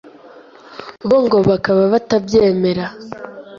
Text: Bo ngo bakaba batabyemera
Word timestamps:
Bo 1.07 1.17
ngo 1.25 1.37
bakaba 1.49 1.83
batabyemera 1.93 2.85